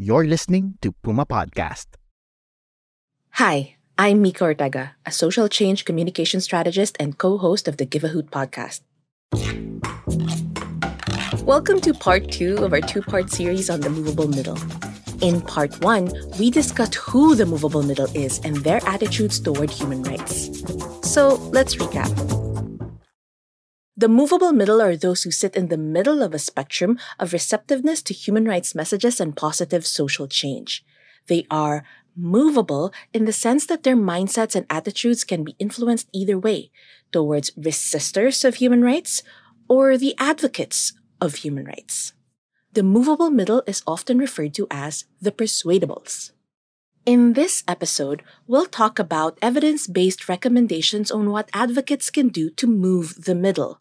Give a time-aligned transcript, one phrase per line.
[0.00, 1.98] You're listening to Puma Podcast.
[3.30, 8.08] Hi, I'm Mika Ortega, a social change communication strategist and co-host of the Give a
[8.14, 8.82] Hoot podcast.
[11.42, 14.56] Welcome to part two of our two-part series on the movable middle.
[15.20, 20.04] In part one, we discussed who the movable middle is and their attitudes toward human
[20.04, 20.62] rights.
[21.02, 22.14] So let's recap.
[23.98, 28.00] The movable middle are those who sit in the middle of a spectrum of receptiveness
[28.02, 30.84] to human rights messages and positive social change.
[31.26, 31.82] They are
[32.14, 36.70] movable in the sense that their mindsets and attitudes can be influenced either way
[37.10, 39.24] towards resistors of human rights
[39.68, 42.12] or the advocates of human rights.
[42.74, 46.30] The movable middle is often referred to as the persuadables.
[47.04, 52.68] In this episode, we'll talk about evidence based recommendations on what advocates can do to
[52.68, 53.80] move the middle.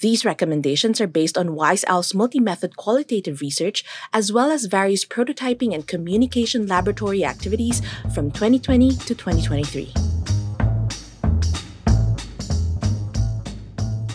[0.00, 5.04] These recommendations are based on Wise Owl's multi method qualitative research, as well as various
[5.04, 7.82] prototyping and communication laboratory activities
[8.14, 9.92] from 2020 to 2023.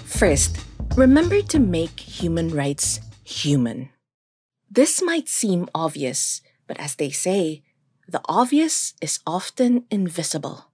[0.06, 0.58] First,
[0.96, 3.90] remember to make human rights human.
[4.72, 7.62] This might seem obvious, but as they say,
[8.08, 10.73] the obvious is often invisible.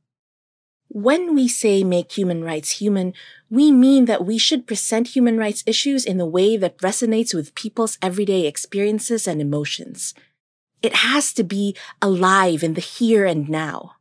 [0.92, 3.14] When we say make human rights human,
[3.48, 7.54] we mean that we should present human rights issues in the way that resonates with
[7.54, 10.16] people's everyday experiences and emotions.
[10.82, 13.98] It has to be alive in the here and now.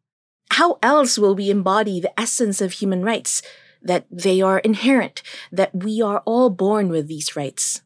[0.52, 3.42] How else will we embody the essence of human rights?
[3.82, 5.22] That they are inherent,
[5.52, 7.82] that we are all born with these rights.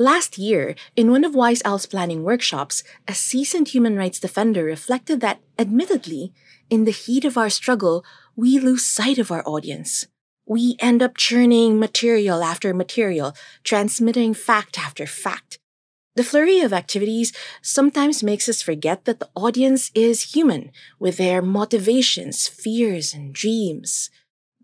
[0.00, 5.20] Last year, in one of Wise Owl's planning workshops, a seasoned human rights defender reflected
[5.22, 6.32] that, admittedly,
[6.70, 8.04] in the heat of our struggle,
[8.36, 10.06] we lose sight of our audience.
[10.46, 15.58] We end up churning material after material, transmitting fact after fact.
[16.14, 20.70] The flurry of activities sometimes makes us forget that the audience is human,
[21.00, 24.10] with their motivations, fears, and dreams.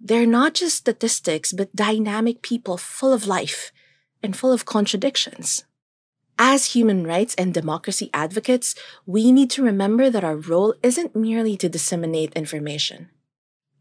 [0.00, 3.72] They're not just statistics, but dynamic people full of life
[4.24, 5.64] and full of contradictions.
[6.40, 8.74] As human rights and democracy advocates,
[9.06, 13.12] we need to remember that our role isn't merely to disseminate information.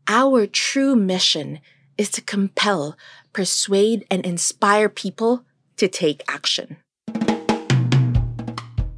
[0.05, 1.63] Our true mission
[1.97, 2.93] is to compel,
[3.31, 5.45] persuade, and inspire people
[5.77, 6.77] to take action.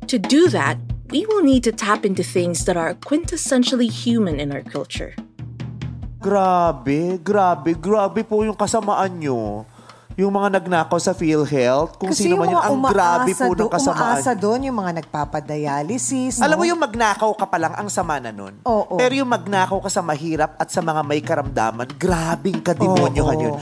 [0.07, 0.77] To do that,
[1.09, 5.15] we will need to tap into things that are quintessentially human in our culture.
[6.19, 9.69] Grabe, grabe, grabe po yung kasamaan nyo.
[10.15, 13.67] Yung mga nagnakaw sa PhilHealth, kung Kasi sino man yung yun, ang grabe po ng
[13.67, 13.99] kasamaan.
[13.99, 16.39] Umaasa doon yung mga nagpapadialysis.
[16.39, 16.59] Alam no?
[16.63, 18.63] mo yung magnakaw ka pa lang, ang sama na nun.
[18.63, 18.95] Oo.
[18.95, 23.55] Pero yung magnakaw ka sa mahirap at sa mga may karamdaman, grabing kademonyohan yun.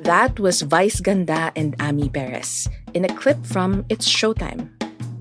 [0.00, 2.64] That was Vice Ganda and Ami Perez
[2.96, 4.72] in a clip from It's Showtime.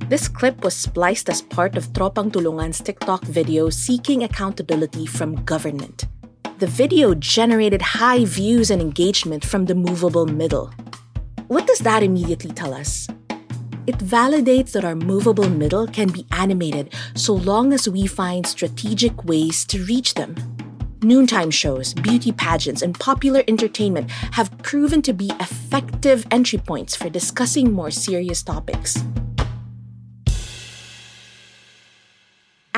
[0.08, 6.08] This clip was spliced as part of Tropang Tulungan's TikTok video seeking accountability from government.
[6.60, 10.72] The video generated high views and engagement from the movable middle.
[11.48, 13.08] What does that immediately tell us?
[13.88, 19.26] It validates that our movable middle can be animated so long as we find strategic
[19.26, 20.36] ways to reach them.
[21.02, 27.10] Noontime shows, beauty pageants, and popular entertainment have proven to be effective entry points for
[27.10, 29.04] discussing more serious topics.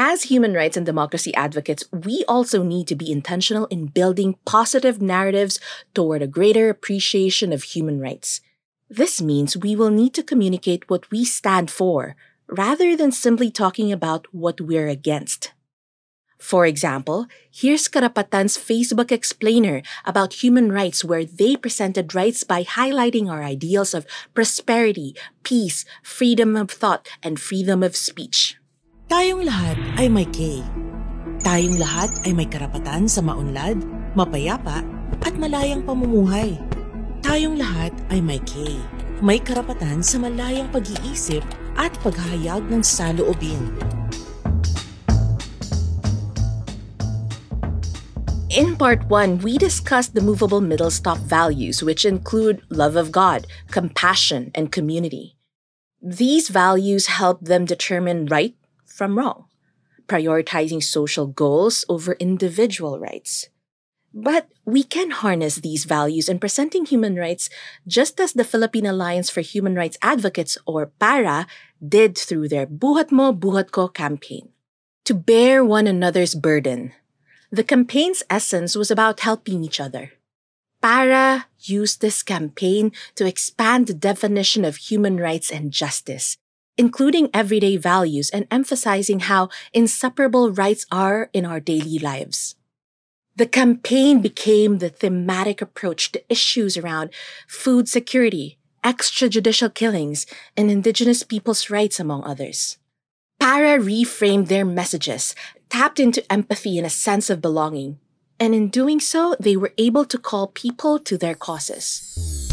[0.08, 5.02] As human rights and democracy advocates, we also need to be intentional in building positive
[5.02, 5.60] narratives
[5.96, 8.40] toward a greater appreciation of human rights.
[8.88, 12.16] This means we will need to communicate what we stand for
[12.46, 15.54] rather than simply talking about what we're against.
[16.38, 23.28] For example, here's Karapatan's Facebook explainer about human rights where they presented rights by highlighting
[23.28, 24.06] our ideals of
[24.36, 28.58] prosperity, peace, freedom of thought, and freedom of speech.
[29.06, 30.66] Tayong lahat ay may K.
[31.46, 33.78] Tayong lahat ay may karapatan sa maunlad,
[34.18, 34.81] mapayapa,
[35.22, 36.57] at malayang pamumuhay.
[37.22, 38.81] Tayong lahat ay may K.
[39.22, 41.46] May karapatan sa malayang pag-iisip
[41.78, 43.78] at paghahayag ng saloobin.
[48.50, 53.46] In part one, we discussed the movable middle's top values, which include love of God,
[53.69, 55.38] compassion, and community.
[56.01, 58.58] These values help them determine right
[58.95, 59.51] from wrong,
[60.07, 63.51] prioritizing social goals over individual rights.
[64.15, 67.50] But we can harness these values in presenting human rights
[67.86, 71.45] just as the Philippine Alliance for Human Rights Advocates, or PARA,
[71.83, 74.56] did through their Buhat Mo, Buhat Ko campaign.
[75.03, 76.94] To bear one another's burden.
[77.51, 80.13] The campaign's essence was about helping each other.
[80.81, 86.38] PARA used this campaign to expand the definition of human rights and justice,
[86.77, 92.56] including everyday values and emphasizing how inseparable rights are in our daily lives.
[93.36, 97.10] The campaign became the thematic approach to issues around
[97.48, 100.25] food security, extrajudicial killings,
[100.56, 102.77] and indigenous peoples' rights, among others.
[103.39, 105.36] Para reframed their messages,
[105.69, 108.00] tapped into empathy and a sense of belonging,
[108.39, 112.44] and in doing so, they were able to call people to their causes.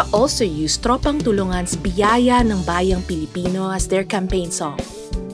[0.00, 4.80] Para also used Tropang Tulungan's Biyaya ng Bayang Pilipino as their campaign song.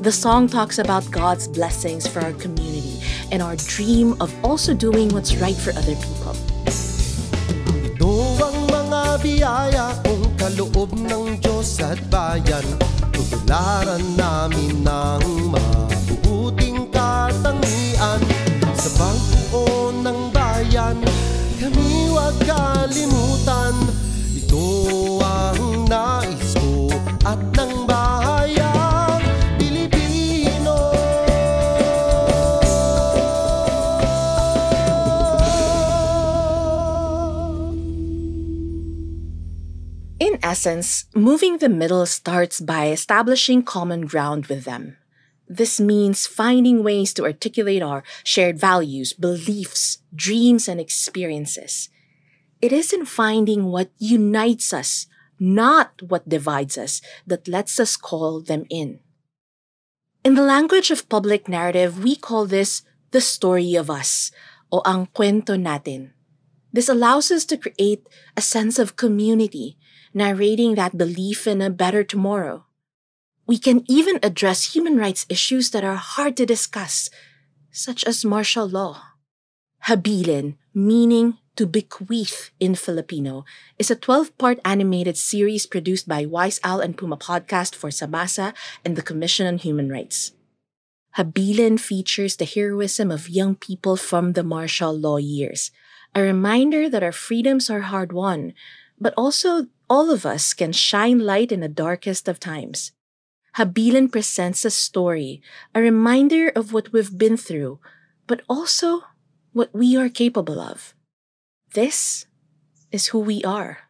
[0.03, 2.99] The song talks about God's blessings for our community
[3.31, 6.35] and our dream of also doing what's right for other people.
[7.79, 8.11] Ito
[8.43, 12.67] ang mga biyaya kung kaloob ng Diyos at bayan
[13.15, 15.46] Tutularan namin ng
[40.19, 44.97] In essence, moving the middle starts by establishing common ground with them.
[45.47, 51.91] This means finding ways to articulate our shared values, beliefs, dreams, and experiences.
[52.63, 55.07] It is in finding what unites us,
[55.39, 59.01] not what divides us, that lets us call them in.
[60.25, 62.81] In the language of public narrative, we call this
[63.11, 64.33] the story of us,
[64.73, 66.17] o ang kwento natin.
[66.73, 69.77] This allows us to create a sense of community,
[70.17, 72.65] narrating that belief in a better tomorrow.
[73.47, 77.11] We can even address human rights issues that are hard to discuss,
[77.71, 79.21] such as martial law.
[79.85, 83.45] Habilin, meaning to bequeath in Filipino,
[83.79, 88.57] is a 12 part animated series produced by Wise Owl and Puma Podcast for Samasa
[88.85, 90.33] and the Commission on Human Rights.
[91.17, 95.71] Habilin features the heroism of young people from the martial law years,
[96.15, 98.55] a reminder that our freedoms are hard won,
[99.01, 102.93] but also all of us can shine light in the darkest of times.
[103.57, 105.41] Habilin presents a story,
[105.75, 107.81] a reminder of what we've been through,
[108.27, 109.09] but also
[109.53, 110.93] what we are capable of.
[111.73, 112.27] This
[112.93, 113.89] is who we are.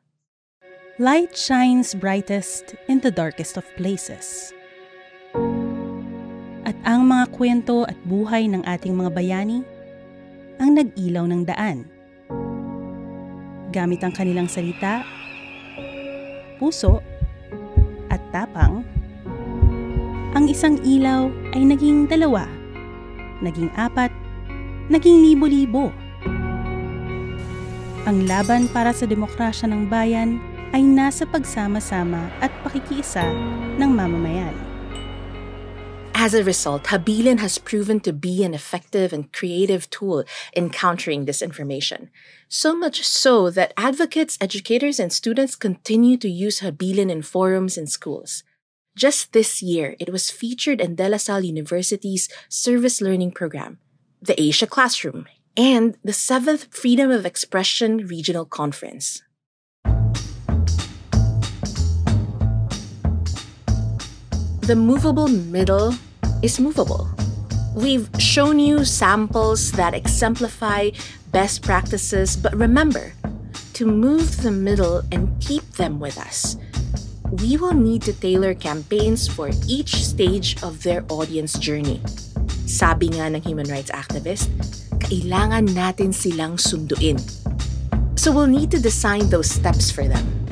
[0.99, 4.55] Light shines brightest in the darkest of places.
[6.65, 9.61] At ang mga kwento at buhay ng ating mga bayani
[10.57, 11.96] ang nag-ilaw ng daan.
[13.77, 15.05] Gamit ang kanilang salita,
[16.57, 17.05] puso,
[18.09, 18.81] at tapang,
[20.33, 22.49] ang isang ilaw ay naging dalawa,
[23.45, 24.09] naging apat,
[24.89, 25.93] naging libo-libo.
[28.09, 30.41] Ang laban para sa demokrasya ng bayan
[30.73, 33.29] ay nasa pagsama-sama at pakikiisa
[33.77, 34.66] ng mamamayan.
[36.27, 41.25] As a result, Habilin has proven to be an effective and creative tool in countering
[41.25, 42.09] disinformation.
[42.49, 47.89] So much so that advocates, educators, and students continue to use Habilin in forums and
[47.89, 48.43] schools.
[48.97, 53.79] Just this year, it was featured in De La Salle University's Service Learning Program,
[54.21, 59.23] the Asia Classroom, and the 7th Freedom of Expression Regional Conference.
[64.63, 65.95] The movable middle
[66.43, 67.09] is movable.
[67.75, 70.91] We've shown you samples that exemplify
[71.33, 73.13] best practices, but remember,
[73.75, 76.57] to move the middle and keep them with us,
[77.43, 82.01] we will need to tailor campaigns for each stage of their audience journey.
[82.65, 84.49] Sabi nga ng human rights activist,
[85.05, 87.21] kailangan natin silang sunduin.
[88.17, 90.46] So we'll need to design those steps for them.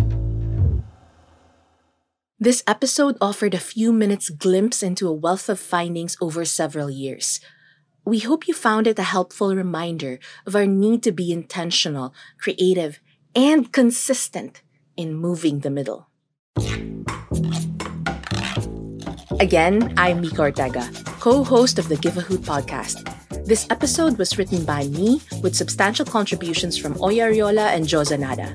[2.44, 7.40] This episode offered a few minutes glimpse into a wealth of findings over several years.
[8.04, 13.00] We hope you found it a helpful reminder of our need to be intentional, creative,
[13.34, 14.60] and consistent
[14.94, 16.10] in moving the middle.
[19.40, 20.86] Again, I'm Mika Ortega,
[21.20, 23.08] co host of the Give a Hoot podcast.
[23.46, 28.52] This episode was written by me with substantial contributions from Oya Ariola and Jo Zanada.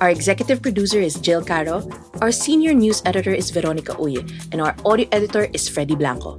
[0.00, 1.84] Our executive producer is Jill Caro,
[2.20, 4.18] our senior news editor is Veronica Uy,
[4.52, 6.36] and our audio editor is Freddy Blanco.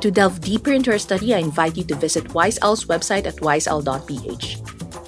[0.00, 3.36] To delve deeper into our study, I invite you to visit Wise Owl's website at
[3.36, 4.56] wiseowl.ph.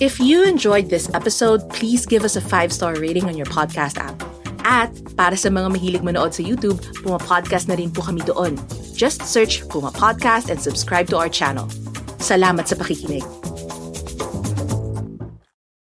[0.00, 4.22] If you enjoyed this episode, please give us a 5-star rating on your podcast app.
[4.66, 8.58] At para sa mga mahilig manood sa YouTube, Puma Podcast na rin po kami doon.
[8.98, 11.70] Just search Puma Podcast and subscribe to our channel.
[12.18, 13.45] Salamat sa pakikinig.